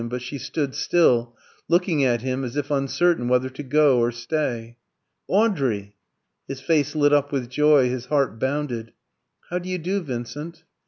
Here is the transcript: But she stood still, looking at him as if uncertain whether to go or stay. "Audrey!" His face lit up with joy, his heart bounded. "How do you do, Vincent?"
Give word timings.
But 0.09 0.23
she 0.23 0.39
stood 0.39 0.73
still, 0.73 1.37
looking 1.67 2.03
at 2.03 2.23
him 2.23 2.43
as 2.43 2.57
if 2.57 2.71
uncertain 2.71 3.27
whether 3.27 3.49
to 3.51 3.61
go 3.61 3.99
or 3.99 4.11
stay. 4.11 4.77
"Audrey!" 5.27 5.95
His 6.47 6.59
face 6.59 6.95
lit 6.95 7.13
up 7.13 7.31
with 7.31 7.49
joy, 7.51 7.87
his 7.87 8.07
heart 8.07 8.39
bounded. 8.39 8.93
"How 9.51 9.59
do 9.59 9.69
you 9.69 9.77
do, 9.77 10.01
Vincent?" 10.01 10.63